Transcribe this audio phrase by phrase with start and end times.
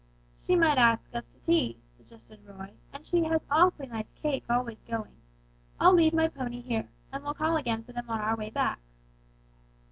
[0.39, 4.79] "She might ask us to tea," suggested Roy, "and she has awfully nice cake always
[4.87, 5.13] going.
[5.79, 8.79] I'll leave my pony here, and we'll call again for them on our way back."